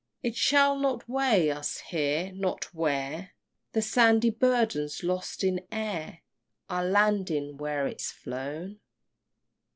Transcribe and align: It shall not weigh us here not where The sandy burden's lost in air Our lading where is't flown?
It 0.23 0.35
shall 0.35 0.79
not 0.79 1.07
weigh 1.07 1.51
us 1.51 1.77
here 1.77 2.31
not 2.33 2.73
where 2.73 3.33
The 3.73 3.83
sandy 3.83 4.31
burden's 4.31 5.03
lost 5.03 5.43
in 5.43 5.61
air 5.71 6.21
Our 6.71 6.83
lading 6.85 7.57
where 7.57 7.85
is't 7.85 8.01
flown? 8.01 8.79